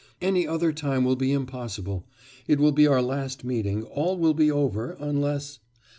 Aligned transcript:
Any 0.19 0.47
other 0.47 0.73
time 0.73 1.03
will 1.05 1.15
be 1.15 1.31
impossible. 1.31 2.07
It 2.47 2.59
will 2.59 2.71
be 2.71 2.87
our 2.87 3.03
last 3.03 3.43
meeting, 3.43 3.83
all 3.83 4.17
will 4.17 4.33
be 4.33 4.49
over, 4.49 4.97
unless... 4.99 5.59